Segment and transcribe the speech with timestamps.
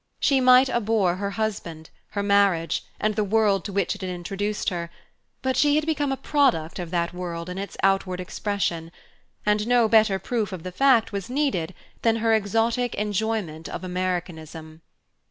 [0.19, 4.69] She might abhor her husband, her marriage, and the world to which it had introduced
[4.69, 4.89] her,
[5.43, 8.91] but she had become a product of that world in its outward expression,
[9.45, 14.81] and no better proof of the fact was needed than her exotic enjoyment of Americanism.